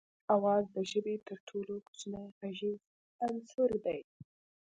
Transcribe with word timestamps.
آواز 0.35 0.63
د 0.75 0.77
ژبې 0.91 1.15
تر 1.27 1.37
ټولو 1.47 1.73
کوچنی 1.87 2.25
غږیز 2.37 2.79
عنصر 3.27 3.69
دی 3.85 3.99